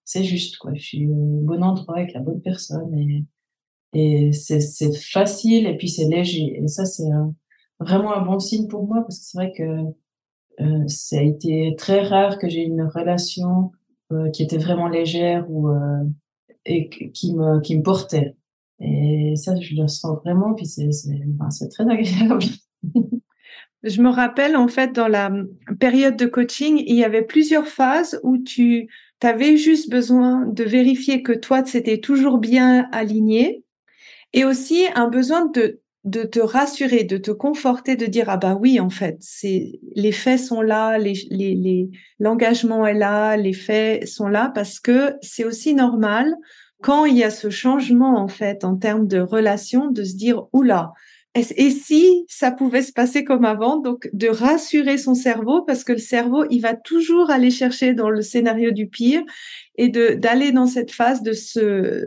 c'est 0.05 0.23
juste 0.23 0.57
quoi. 0.57 0.71
Je 0.75 0.83
suis 0.83 1.07
au 1.07 1.41
bon 1.41 1.63
endroit 1.63 1.97
avec 1.97 2.13
la 2.13 2.19
bonne 2.19 2.41
personne 2.41 2.93
et 2.93 3.25
et 3.95 4.33
c'est 4.33 4.59
c'est 4.59 4.95
facile 4.95 5.65
et 5.65 5.75
puis 5.75 5.89
c'est 5.89 6.05
léger. 6.05 6.59
Et 6.61 6.67
ça 6.67 6.85
c'est 6.85 7.09
vraiment 7.79 8.15
un 8.15 8.21
bon 8.23 8.39
signe 8.39 8.67
pour 8.67 8.85
moi 8.85 9.01
parce 9.01 9.17
que 9.17 9.25
c'est 9.25 9.37
vrai 9.37 9.51
que 9.51 9.63
euh, 10.61 10.87
ça 10.87 11.17
a 11.17 11.21
été 11.21 11.75
très 11.77 12.01
rare 12.01 12.37
que 12.37 12.49
j'ai 12.49 12.61
une 12.61 12.83
relation 12.83 13.71
euh, 14.11 14.29
qui 14.29 14.43
était 14.43 14.57
vraiment 14.57 14.87
légère 14.87 15.49
ou 15.49 15.69
euh, 15.69 16.03
et 16.65 16.89
qui 16.89 17.33
me 17.35 17.59
qui 17.61 17.77
me 17.77 17.83
portait. 17.83 18.35
Et 18.79 19.33
ça, 19.35 19.59
je 19.59 19.75
le 19.75 19.87
sens 19.87 20.17
vraiment. 20.23 20.53
Puis 20.53 20.65
c'est 20.65 20.91
c'est 20.91 21.69
très 21.69 21.89
agréable. 21.89 22.43
je 23.83 24.01
me 24.01 24.09
rappelle 24.09 24.55
en 24.55 24.67
fait 24.67 24.93
dans 24.93 25.07
la 25.07 25.31
période 25.79 26.15
de 26.15 26.25
coaching, 26.25 26.81
il 26.85 26.95
y 26.95 27.03
avait 27.03 27.23
plusieurs 27.23 27.67
phases 27.67 28.19
où 28.23 28.37
tu 28.37 28.89
avais 29.21 29.55
juste 29.55 29.89
besoin 29.89 30.45
de 30.47 30.63
vérifier 30.63 31.23
que 31.23 31.31
toi, 31.31 31.63
c'était 31.65 31.99
toujours 31.99 32.39
bien 32.39 32.89
aligné 32.91 33.63
et 34.33 34.43
aussi 34.43 34.85
un 34.95 35.07
besoin 35.07 35.45
de 35.45 35.81
de 36.03 36.23
te 36.23 36.39
rassurer, 36.39 37.03
de 37.05 37.17
te 37.17 37.31
conforter, 37.31 37.95
de 37.95 38.05
dire 38.05 38.29
ah 38.29 38.37
bah 38.37 38.57
oui 38.59 38.79
en 38.79 38.89
fait 38.89 39.17
c'est 39.21 39.79
les 39.95 40.11
faits 40.11 40.39
sont 40.39 40.61
là, 40.61 40.97
les 40.97 41.13
les 41.29 41.89
l'engagement 42.19 42.85
est 42.85 42.93
là, 42.93 43.37
les 43.37 43.53
faits 43.53 44.07
sont 44.07 44.27
là 44.27 44.51
parce 44.53 44.79
que 44.79 45.15
c'est 45.21 45.45
aussi 45.45 45.73
normal 45.73 46.35
quand 46.81 47.05
il 47.05 47.17
y 47.17 47.23
a 47.23 47.29
ce 47.29 47.49
changement 47.49 48.17
en 48.17 48.27
fait 48.27 48.65
en 48.65 48.75
termes 48.75 49.07
de 49.07 49.19
relation 49.19 49.89
de 49.89 50.03
se 50.03 50.15
dire 50.15 50.43
oula 50.51 50.91
et 51.35 51.71
si 51.71 52.25
ça 52.27 52.51
pouvait 52.51 52.83
se 52.83 52.93
passer 52.93 53.23
comme 53.23 53.43
avant? 53.43 53.77
Donc 53.77 54.07
de 54.13 54.27
rassurer 54.27 54.99
son 54.99 55.15
cerveau 55.15 55.63
parce 55.63 55.83
que 55.83 55.93
le 55.93 55.97
cerveau 55.97 56.45
il 56.51 56.59
va 56.59 56.75
toujours 56.75 57.31
aller 57.31 57.49
chercher 57.49 57.93
dans 57.95 58.11
le 58.11 58.21
scénario 58.21 58.69
du 58.71 58.87
pire 58.87 59.23
et 59.77 59.89
d'aller 59.89 60.51
dans 60.51 60.67
cette 60.67 60.91
phase 60.91 61.23
de 61.23 61.33
se 61.33 62.05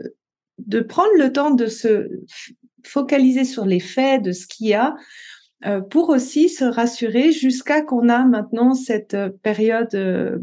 de 0.59 0.79
prendre 0.79 1.11
le 1.17 1.31
temps 1.33 1.51
de 1.51 1.67
se 1.67 2.07
focaliser 2.87 3.43
sur 3.43 3.65
les 3.65 3.79
faits 3.79 4.23
de 4.23 4.31
ce 4.31 4.47
qu'il 4.47 4.67
y 4.67 4.73
a 4.73 4.95
euh, 5.65 5.81
pour 5.81 6.09
aussi 6.09 6.49
se 6.49 6.63
rassurer 6.63 7.31
jusqu'à 7.31 7.81
qu'on 7.81 8.09
a 8.09 8.25
maintenant 8.25 8.75
cette 8.75 9.15
euh, 9.15 9.29
période 9.41 9.93
euh, 9.95 10.37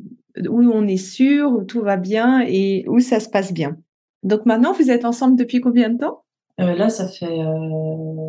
où 0.49 0.63
on 0.63 0.89
est 0.89 0.97
sûr, 0.97 1.53
où 1.53 1.63
tout 1.63 1.83
va 1.83 1.97
bien 1.97 2.45
et 2.45 2.85
où 2.89 2.99
ça 2.99 3.21
se 3.21 3.29
passe 3.29 3.53
bien. 3.53 3.77
Donc 4.25 4.45
maintenant, 4.45 4.73
vous 4.73 4.91
êtes 4.91 5.05
ensemble 5.05 5.37
depuis 5.37 5.61
combien 5.61 5.89
de 5.91 5.99
temps? 5.99 6.25
Là, 6.59 6.89
ça 6.89 7.09
fait 7.09 7.37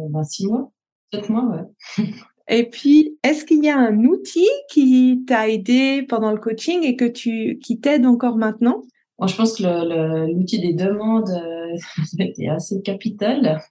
ben, 0.10 0.24
six 0.24 0.48
mois, 0.48 0.72
sept 1.14 1.30
mois, 1.30 1.46
ouais. 1.46 2.06
Et 2.48 2.70
puis, 2.70 3.18
est-ce 3.24 3.44
qu'il 3.44 3.64
y 3.64 3.70
a 3.70 3.78
un 3.78 4.04
outil 4.04 4.48
qui 4.70 5.24
t'a 5.28 5.50
aidé 5.50 6.04
pendant 6.04 6.32
le 6.32 6.38
coaching 6.38 6.84
et 6.84 6.96
que 6.96 7.06
tu 7.06 7.58
qui 7.64 7.80
t'aide 7.80 8.06
encore 8.06 8.38
maintenant? 8.38 8.82
Bon, 9.18 9.26
Je 9.26 9.36
pense 9.36 9.58
que 9.58 10.32
l'outil 10.32 10.60
des 10.60 10.74
demandes 10.74 11.32
était 12.20 12.50
assez 12.50 12.82
capital. 12.84 13.62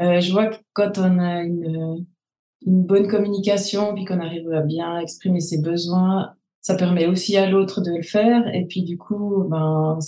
Euh, 0.00 0.20
je 0.20 0.32
vois 0.32 0.46
que 0.46 0.56
quand 0.72 0.98
on 0.98 1.18
a 1.18 1.42
une, 1.42 2.06
bonne 2.66 3.08
communication, 3.08 3.94
puis 3.94 4.04
qu'on 4.04 4.20
arrive 4.20 4.50
à 4.52 4.62
bien 4.62 4.98
exprimer 4.98 5.40
ses 5.40 5.60
besoins, 5.60 6.34
ça 6.60 6.74
permet 6.74 7.06
aussi 7.06 7.36
à 7.36 7.48
l'autre 7.48 7.80
de 7.80 7.90
le 7.90 8.02
faire. 8.02 8.42
Et 8.54 8.66
puis 8.66 8.82
du 8.82 8.98
coup, 8.98 9.44
ben, 9.48 9.98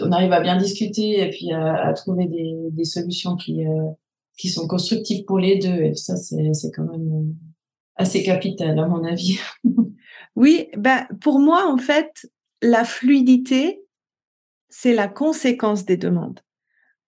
on 0.00 0.12
arrive 0.12 0.32
à 0.32 0.40
bien 0.40 0.56
discuter 0.56 1.20
et 1.20 1.30
puis 1.30 1.52
à, 1.52 1.92
trouver 1.94 2.26
des, 2.26 2.84
solutions 2.84 3.36
qui, 3.36 3.66
euh, 3.66 3.90
qui 4.36 4.48
sont 4.48 4.66
constructives 4.66 5.24
pour 5.24 5.38
les 5.38 5.58
deux. 5.58 5.82
Et 5.82 5.94
ça, 5.94 6.16
c'est 6.16 6.70
quand 6.74 6.84
même 6.84 7.34
assez 7.96 8.22
capital 8.22 8.78
à 8.78 8.88
mon 8.88 9.04
avis. 9.04 9.38
oui, 10.36 10.68
ben, 10.76 11.06
pour 11.20 11.38
moi, 11.38 11.70
en 11.72 11.76
fait, 11.76 12.28
la 12.62 12.84
fluidité, 12.84 13.82
c'est 14.68 14.94
la 14.94 15.08
conséquence 15.08 15.84
des 15.84 15.96
demandes. 15.96 16.40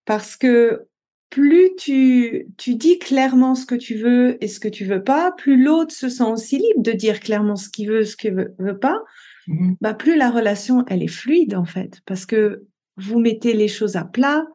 Parce 0.04 0.36
que 0.36 0.88
plus 1.32 1.70
tu, 1.78 2.46
tu 2.58 2.74
dis 2.74 2.98
clairement 2.98 3.54
ce 3.54 3.64
que 3.64 3.74
tu 3.74 3.96
veux 3.96 4.36
et 4.44 4.48
ce 4.48 4.60
que 4.60 4.68
tu 4.68 4.84
veux 4.84 5.02
pas, 5.02 5.32
plus 5.32 5.60
l'autre 5.60 5.94
se 5.94 6.10
sent 6.10 6.24
aussi 6.24 6.58
libre 6.58 6.82
de 6.82 6.92
dire 6.92 7.20
clairement 7.20 7.56
ce 7.56 7.70
qu'il 7.70 7.88
veut, 7.88 8.04
ce 8.04 8.18
qu'il 8.18 8.34
veut, 8.34 8.54
veut 8.58 8.78
pas, 8.78 9.00
mmh 9.48 9.72
bah 9.80 9.94
plus 9.94 10.16
la 10.16 10.30
relation 10.30 10.84
elle 10.88 11.02
est 11.02 11.08
fluide 11.08 11.54
en 11.54 11.64
fait, 11.64 12.02
parce 12.04 12.26
que 12.26 12.66
vous 12.98 13.18
mettez 13.18 13.54
les 13.54 13.66
choses 13.66 13.96
à 13.96 14.04
plat 14.04 14.46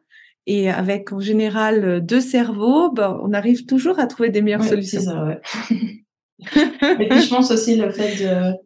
et 0.46 0.70
avec 0.70 1.12
en 1.12 1.18
général 1.18 2.00
deux 2.06 2.20
cerveaux, 2.20 2.92
bah, 2.92 3.20
on 3.24 3.32
arrive 3.32 3.66
toujours 3.66 3.98
à 3.98 4.06
trouver 4.06 4.30
des 4.30 4.40
meilleures 4.40 4.64
solutions. 4.64 5.00
Ça, 5.00 5.24
ouais. 5.26 5.40
et 7.00 7.08
puis 7.08 7.20
je 7.20 7.28
pense 7.28 7.50
aussi 7.50 7.74
le 7.74 7.90
fait 7.90 8.24
de 8.24 8.56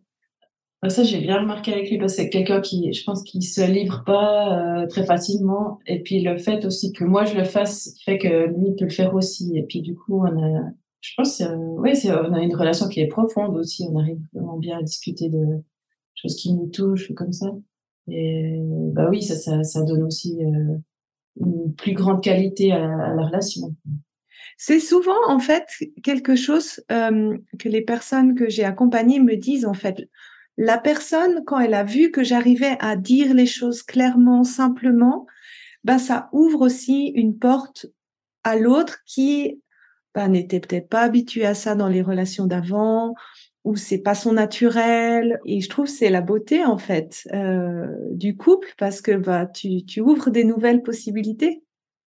ça, 0.91 1.05
j'ai 1.05 1.21
bien 1.21 1.41
remarqué 1.41 1.73
avec 1.73 1.91
lui 1.91 1.99
parce 1.99 2.17
que 2.17 2.23
c'est 2.23 2.29
quelqu'un 2.29 2.61
qui, 2.61 2.93
je 2.93 3.05
pense, 3.05 3.23
qui 3.23 3.41
se 3.43 3.61
livre 3.61 4.03
pas 4.05 4.83
euh, 4.83 4.87
très 4.89 5.05
facilement. 5.05 5.79
Et 5.87 6.03
puis 6.03 6.21
le 6.21 6.37
fait 6.37 6.65
aussi 6.65 6.93
que 6.93 7.05
moi 7.05 7.25
je 7.25 7.37
le 7.37 7.45
fasse 7.45 7.95
fait 8.05 8.19
que 8.19 8.49
lui 8.49 8.75
peut 8.77 8.87
le 8.87 8.91
faire 8.91 9.15
aussi. 9.15 9.57
Et 9.57 9.62
puis 9.62 9.81
du 9.81 9.95
coup, 9.95 10.21
on 10.21 10.43
a, 10.43 10.71
je 11.01 11.12
pense, 11.17 11.41
euh, 11.41 11.95
c'est, 11.95 12.11
on 12.11 12.33
a 12.33 12.43
une 12.43 12.57
relation 12.57 12.89
qui 12.89 13.01
est 13.01 13.07
profonde 13.07 13.57
aussi. 13.57 13.87
On 13.91 13.99
arrive 13.99 14.19
vraiment 14.33 14.59
bien 14.59 14.79
à 14.79 14.83
discuter 14.83 15.29
de 15.29 15.62
choses 16.15 16.35
qui 16.35 16.53
nous 16.53 16.67
touchent 16.67 17.12
comme 17.15 17.33
ça. 17.33 17.53
Et 18.09 18.59
bah 18.93 19.09
oui, 19.09 19.23
ça, 19.23 19.37
ça, 19.37 19.62
ça 19.62 19.83
donne 19.83 20.03
aussi 20.03 20.45
euh, 20.45 20.77
une 21.41 21.73
plus 21.75 21.93
grande 21.93 22.23
qualité 22.23 22.73
à, 22.73 22.85
à 22.85 23.15
la 23.15 23.27
relation. 23.27 23.75
C'est 24.59 24.81
souvent 24.81 25.29
en 25.29 25.39
fait 25.39 25.67
quelque 26.03 26.35
chose 26.35 26.81
euh, 26.91 27.37
que 27.59 27.69
les 27.69 27.83
personnes 27.83 28.35
que 28.35 28.49
j'ai 28.49 28.65
accompagnées 28.65 29.21
me 29.21 29.37
disent 29.37 29.65
en 29.65 29.75
fait 29.75 30.09
la 30.56 30.78
personne, 30.78 31.44
quand 31.47 31.59
elle 31.59 31.75
a 31.75 31.85
vu 31.85 32.11
que 32.11 32.23
j'arrivais 32.23 32.76
à 32.80 32.97
dire 32.97 33.35
les 33.35 33.47
choses 33.47 33.82
clairement, 33.82 34.44
simplement, 34.44 35.26
ben, 35.85 35.99
ça 35.99 36.28
ouvre 36.32 36.61
aussi 36.62 37.09
une 37.14 37.38
porte 37.38 37.87
à 38.44 38.56
l'autre 38.56 38.99
qui 39.06 39.61
ben, 40.14 40.28
n'était 40.28 40.61
peut-être 40.61 40.88
pas 40.88 41.02
habitué 41.02 41.47
à 41.47 41.54
ça 41.54 41.75
dans 41.75 41.88
les 41.88 42.02
relations 42.02 42.47
d'avant, 42.47 43.14
ou 43.64 43.76
c'est 43.76 43.99
pas 43.99 44.14
son 44.14 44.32
naturel. 44.32 45.40
Et 45.47 45.61
je 45.61 45.68
trouve 45.68 45.87
c'est 45.87 46.11
la 46.11 46.21
beauté 46.21 46.64
en 46.64 46.78
fait 46.78 47.28
euh, 47.32 47.87
du 48.11 48.37
couple 48.37 48.68
parce 48.78 49.00
que 49.00 49.16
bah 49.16 49.47
tu, 49.47 49.85
tu 49.85 50.00
ouvres 50.00 50.30
des 50.30 50.44
nouvelles 50.44 50.82
possibilités. 50.82 51.62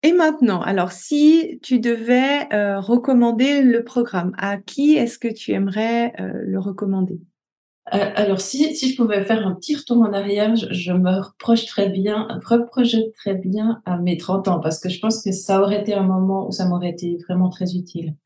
Et 0.03 0.13
maintenant, 0.13 0.61
alors 0.61 0.93
si 0.93 1.59
tu 1.63 1.79
devais 1.79 2.53
euh, 2.53 2.79
recommander 2.79 3.63
le 3.63 3.85
programme, 3.85 4.33
à 4.37 4.59
qui 4.59 4.97
est-ce 4.97 5.19
que 5.19 5.29
tu 5.29 5.53
aimerais 5.53 6.13
euh, 6.21 6.43
le 6.45 6.59
recommander? 6.59 7.21
Alors, 7.87 8.41
si, 8.41 8.75
si 8.75 8.91
je 8.91 8.97
pouvais 8.97 9.25
faire 9.25 9.47
un 9.47 9.55
petit 9.55 9.77
retour 9.77 9.99
en 9.99 10.13
arrière, 10.13 10.57
je, 10.57 10.67
je 10.73 10.93
me 10.93 11.21
reproche 11.21 11.67
très 11.67 11.91
bien, 11.91 12.29
reprojette 12.45 13.13
très 13.15 13.35
bien 13.35 13.83
à 13.85 13.99
mes 13.99 14.17
30 14.17 14.49
ans, 14.49 14.61
parce 14.61 14.81
que 14.81 14.89
je 14.89 14.99
pense 15.01 15.23
que 15.23 15.33
ça 15.33 15.61
aurait 15.61 15.83
été 15.83 15.95
un 15.95 16.03
moment 16.03 16.49
où 16.49 16.51
ça 16.51 16.67
m'aurait 16.67 16.91
été 16.91 17.19
vraiment 17.29 17.51
très 17.51 17.75
utile. 17.75 18.17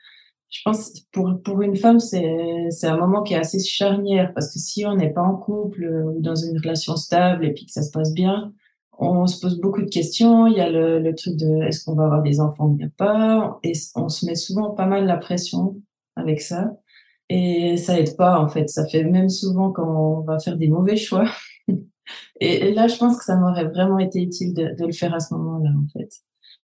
Je 0.50 0.60
pense 0.64 1.00
pour 1.12 1.42
pour 1.42 1.60
une 1.62 1.76
femme, 1.76 1.98
c'est 2.00 2.68
c'est 2.70 2.86
un 2.86 2.96
moment 2.96 3.22
qui 3.22 3.34
est 3.34 3.38
assez 3.38 3.58
charnière, 3.58 4.32
parce 4.34 4.52
que 4.52 4.58
si 4.58 4.86
on 4.86 4.94
n'est 4.96 5.12
pas 5.12 5.22
en 5.22 5.36
couple 5.36 5.84
ou 5.84 6.20
dans 6.20 6.36
une 6.36 6.58
relation 6.58 6.96
stable 6.96 7.44
et 7.44 7.52
puis 7.52 7.66
que 7.66 7.72
ça 7.72 7.82
se 7.82 7.90
passe 7.90 8.14
bien, 8.14 8.52
on 8.98 9.26
se 9.26 9.40
pose 9.40 9.60
beaucoup 9.60 9.82
de 9.82 9.90
questions. 9.90 10.46
Il 10.46 10.54
y 10.56 10.60
a 10.60 10.70
le, 10.70 11.00
le 11.00 11.14
truc 11.14 11.36
de 11.36 11.64
est-ce 11.64 11.84
qu'on 11.84 11.94
va 11.94 12.04
avoir 12.04 12.22
des 12.22 12.40
enfants 12.40 12.66
ou 12.66 12.78
pas, 12.96 13.58
et 13.64 13.72
on 13.96 14.08
se 14.08 14.24
met 14.26 14.36
souvent 14.36 14.70
pas 14.70 14.86
mal 14.86 15.06
la 15.06 15.16
pression 15.16 15.76
avec 16.16 16.40
ça. 16.40 16.72
Et 17.28 17.76
ça 17.76 17.98
aide 17.98 18.16
pas, 18.16 18.40
en 18.40 18.48
fait. 18.48 18.68
Ça 18.68 18.86
fait 18.86 19.04
même 19.04 19.28
souvent 19.28 19.70
quand 19.70 20.18
on 20.18 20.20
va 20.22 20.38
faire 20.38 20.56
des 20.56 20.68
mauvais 20.68 20.96
choix. 20.96 21.30
et, 22.40 22.72
là, 22.72 22.88
je 22.88 22.96
pense 22.96 23.18
que 23.18 23.24
ça 23.24 23.36
m'aurait 23.36 23.66
vraiment 23.66 23.98
été 23.98 24.22
utile 24.22 24.54
de, 24.54 24.74
le 24.84 24.92
faire 24.92 25.14
à 25.14 25.20
ce 25.20 25.34
moment-là, 25.34 25.70
en 25.70 25.86
fait. 25.92 26.08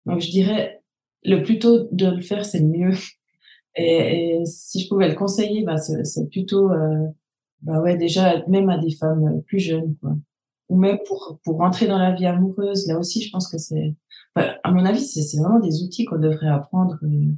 Donc, 0.06 0.20
je 0.20 0.30
dirais, 0.30 0.82
le 1.24 1.42
plus 1.42 1.58
tôt 1.58 1.88
de 1.90 2.06
le 2.06 2.20
faire, 2.20 2.44
c'est 2.44 2.60
le 2.60 2.66
mieux. 2.66 2.94
Et, 3.76 4.42
si 4.44 4.80
je 4.80 4.88
pouvais 4.88 5.08
le 5.08 5.14
conseiller, 5.14 5.64
bah, 5.64 5.78
c'est 5.78 6.28
plutôt, 6.30 6.70
euh, 6.70 7.06
bah 7.62 7.80
ouais, 7.80 7.96
déjà, 7.96 8.46
même 8.46 8.68
à 8.68 8.78
des 8.78 8.94
femmes 8.94 9.42
plus 9.46 9.60
jeunes, 9.60 9.96
quoi. 10.00 10.14
Ou 10.68 10.76
même 10.76 10.98
pour, 11.06 11.38
pour 11.44 11.58
rentrer 11.58 11.86
dans 11.86 11.98
la 11.98 12.14
vie 12.14 12.26
amoureuse. 12.26 12.86
Là 12.86 12.98
aussi, 12.98 13.22
je 13.22 13.30
pense 13.30 13.48
que 13.48 13.58
c'est, 13.58 13.94
à 14.36 14.70
mon 14.70 14.84
avis, 14.84 15.00
c'est 15.00 15.38
vraiment 15.38 15.58
des 15.58 15.82
outils 15.82 16.04
qu'on 16.04 16.18
devrait 16.18 16.48
apprendre 16.48 16.98
euh, 17.02 17.06
euh, 17.06 17.34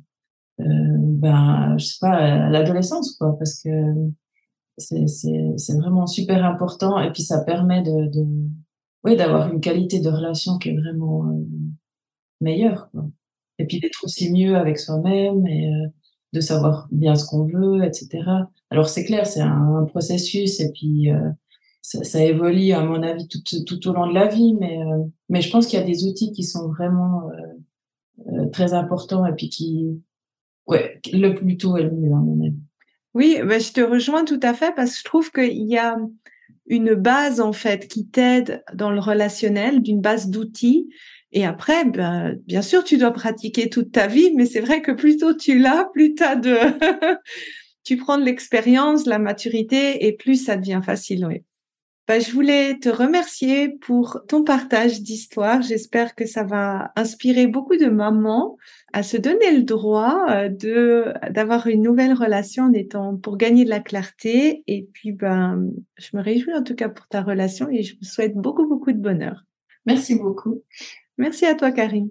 ben, 0.58 1.76
je 1.78 1.84
sais 1.84 1.98
pas, 2.00 2.12
à 2.12 2.50
l'adolescence, 2.50 3.16
quoi, 3.16 3.36
parce 3.38 3.60
que 3.62 3.70
c'est 4.78 5.76
vraiment 5.78 6.06
super 6.06 6.44
important. 6.44 7.00
Et 7.00 7.12
puis, 7.12 7.22
ça 7.22 7.42
permet 7.42 7.82
de, 7.82 8.10
de 8.10 8.26
oui, 9.04 9.16
d'avoir 9.16 9.52
une 9.52 9.60
qualité 9.60 10.00
de 10.00 10.08
relation 10.08 10.58
qui 10.58 10.70
est 10.70 10.76
vraiment 10.76 11.26
euh, 11.26 11.44
meilleure. 12.40 12.90
Quoi. 12.90 13.04
Et 13.58 13.66
puis 13.66 13.78
d'être 13.78 14.02
aussi 14.02 14.32
mieux 14.32 14.56
avec 14.56 14.78
soi-même 14.78 15.46
et 15.46 15.68
euh, 15.68 15.86
de 16.32 16.40
savoir 16.40 16.88
bien 16.90 17.14
ce 17.14 17.26
qu'on 17.26 17.44
veut, 17.44 17.84
etc. 17.84 18.24
Alors 18.70 18.88
c'est 18.88 19.04
clair, 19.04 19.26
c'est 19.26 19.40
un, 19.42 19.84
processus 19.84 20.58
et 20.60 20.72
puis 20.72 21.10
euh, 21.10 21.30
ça, 21.82 22.02
ça, 22.02 22.24
évolue 22.24 22.72
à 22.72 22.82
mon 22.82 23.02
avis 23.02 23.28
tout, 23.28 23.40
tout, 23.64 23.88
au 23.88 23.92
long 23.92 24.08
de 24.08 24.14
la 24.14 24.26
vie, 24.26 24.54
mais, 24.54 24.78
euh, 24.78 25.04
mais 25.28 25.42
je 25.42 25.50
pense 25.50 25.66
qu'il 25.66 25.78
y 25.78 25.82
a 25.82 25.86
des 25.86 26.06
outils 26.06 26.32
qui 26.32 26.42
sont 26.42 26.68
vraiment 26.68 27.30
très 28.52 28.72
importants 28.72 29.26
et 29.26 29.32
puis 29.34 29.48
qui, 29.48 30.00
ouais, 30.66 31.00
le 31.12 31.34
plus 31.34 31.56
tôt 31.56 31.76
est 31.76 31.82
le 31.82 31.90
mieux 31.90 32.12
à 32.12 32.16
mon 32.16 32.44
avis. 32.44 32.54
Oui, 33.14 33.38
ben 33.44 33.60
je 33.60 33.72
te 33.72 33.80
rejoins 33.80 34.24
tout 34.24 34.40
à 34.42 34.54
fait 34.54 34.74
parce 34.74 34.92
que 34.92 34.98
je 34.98 35.04
trouve 35.04 35.30
qu'il 35.30 35.68
y 35.68 35.78
a 35.78 35.96
une 36.66 36.94
base 36.94 37.40
en 37.40 37.52
fait 37.52 37.86
qui 37.86 38.06
t'aide 38.08 38.64
dans 38.74 38.90
le 38.90 39.00
relationnel, 39.00 39.82
d'une 39.82 40.00
base 40.00 40.28
d'outils. 40.28 40.88
Et 41.32 41.44
après, 41.44 41.84
ben, 41.84 42.36
bien 42.46 42.62
sûr, 42.62 42.84
tu 42.84 42.96
dois 42.96 43.12
pratiquer 43.12 43.68
toute 43.68 43.92
ta 43.92 44.06
vie, 44.06 44.32
mais 44.34 44.46
c'est 44.46 44.60
vrai 44.60 44.82
que 44.82 44.92
plus 44.92 45.16
tôt 45.16 45.34
tu 45.34 45.58
l'as, 45.58 45.88
plus 45.92 46.14
t'as 46.14 46.36
de, 46.36 46.56
tu 47.84 47.96
prends 47.96 48.18
de 48.18 48.24
l'expérience, 48.24 49.06
la 49.06 49.18
maturité, 49.18 50.06
et 50.06 50.12
plus 50.12 50.36
ça 50.36 50.56
devient 50.56 50.80
facile. 50.84 51.26
Oui. 51.26 51.42
Ben, 52.06 52.20
je 52.20 52.30
voulais 52.32 52.78
te 52.78 52.90
remercier 52.90 53.70
pour 53.70 54.20
ton 54.28 54.44
partage 54.44 55.00
d'histoire. 55.00 55.62
J'espère 55.62 56.14
que 56.14 56.26
ça 56.26 56.44
va 56.44 56.92
inspirer 56.96 57.46
beaucoup 57.46 57.76
de 57.76 57.86
mamans 57.86 58.58
à 58.92 59.02
se 59.02 59.16
donner 59.16 59.56
le 59.56 59.62
droit 59.62 60.26
euh, 60.28 60.50
de 60.50 61.14
d'avoir 61.30 61.66
une 61.66 61.82
nouvelle 61.82 62.12
relation 62.12 62.64
en 62.64 62.72
étant 62.74 63.16
pour 63.16 63.38
gagner 63.38 63.64
de 63.64 63.70
la 63.70 63.80
clarté. 63.80 64.62
Et 64.66 64.86
puis, 64.92 65.12
ben, 65.12 65.70
je 65.96 66.14
me 66.14 66.22
réjouis 66.22 66.54
en 66.54 66.62
tout 66.62 66.74
cas 66.74 66.90
pour 66.90 67.08
ta 67.08 67.22
relation 67.22 67.70
et 67.70 67.82
je 67.82 67.96
vous 67.96 68.04
souhaite 68.04 68.34
beaucoup 68.34 68.66
beaucoup 68.68 68.92
de 68.92 69.00
bonheur. 69.00 69.44
Merci 69.86 70.16
beaucoup. 70.16 70.62
Merci 71.16 71.46
à 71.46 71.54
toi, 71.54 71.72
Karine. 71.72 72.10